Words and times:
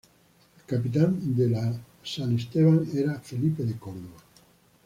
El 0.57 0.65
capitán 0.65 1.35
de 1.35 1.47
la 1.47 1.79
"San 2.03 2.33
Esteban" 2.35 2.83
era 2.95 3.19
Felipe 3.19 3.63
de 3.63 3.77
Córdoba. 3.77 4.17